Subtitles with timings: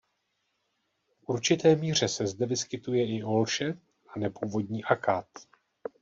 [1.21, 3.79] V určité míře se zde vyskytuje i olše
[4.15, 5.27] a nepůvodní akát.